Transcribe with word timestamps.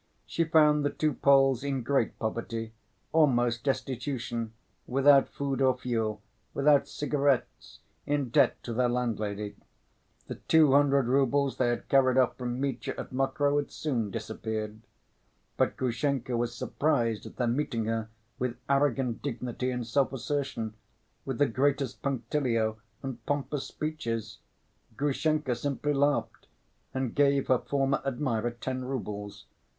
She 0.25 0.45
found 0.45 0.83
the 0.83 0.89
two 0.89 1.13
Poles 1.13 1.63
in 1.63 1.83
great 1.83 2.17
poverty, 2.17 2.73
almost 3.11 3.63
destitution, 3.63 4.51
without 4.87 5.29
food 5.29 5.61
or 5.61 5.77
fuel, 5.77 6.23
without 6.55 6.87
cigarettes, 6.87 7.81
in 8.07 8.29
debt 8.29 8.63
to 8.63 8.73
their 8.73 8.89
landlady. 8.89 9.57
The 10.25 10.39
two 10.47 10.71
hundred 10.71 11.05
roubles 11.07 11.57
they 11.57 11.67
had 11.67 11.87
carried 11.87 12.17
off 12.17 12.35
from 12.35 12.59
Mitya 12.59 12.95
at 12.97 13.11
Mokroe 13.11 13.57
had 13.59 13.69
soon 13.69 14.09
disappeared. 14.09 14.81
But 15.55 15.77
Grushenka 15.77 16.35
was 16.35 16.55
surprised 16.55 17.27
at 17.27 17.35
their 17.35 17.45
meeting 17.45 17.85
her 17.85 18.09
with 18.39 18.57
arrogant 18.67 19.21
dignity 19.21 19.69
and 19.69 19.83
self‐assertion, 19.83 20.73
with 21.25 21.37
the 21.37 21.45
greatest 21.45 22.01
punctilio 22.01 22.77
and 23.03 23.23
pompous 23.27 23.67
speeches. 23.67 24.39
Grushenka 24.97 25.53
simply 25.55 25.93
laughed, 25.93 26.47
and 26.91 27.13
gave 27.13 27.49
her 27.49 27.59
former 27.59 28.01
admirer 28.03 28.49
ten 28.49 28.83
roubles. 28.83 29.45